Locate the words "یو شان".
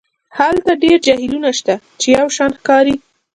2.17-2.51